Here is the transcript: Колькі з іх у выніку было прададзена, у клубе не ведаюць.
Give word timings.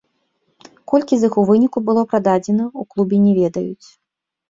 Колькі 0.91 1.13
з 1.19 1.23
іх 1.33 1.37
у 1.43 1.45
выніку 1.51 1.85
было 1.91 2.01
прададзена, 2.15 2.69
у 2.79 2.91
клубе 2.93 3.25
не 3.31 3.39
ведаюць. 3.41 3.87